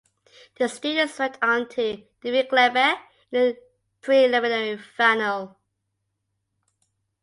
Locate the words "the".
0.57-0.67, 3.29-3.57